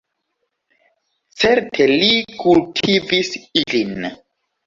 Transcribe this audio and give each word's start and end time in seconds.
Certe 1.41 1.87
li 1.91 2.09
kultivis 2.39 3.31
ilin. 3.65 4.09